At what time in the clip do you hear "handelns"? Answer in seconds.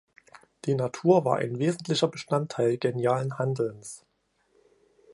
3.37-4.03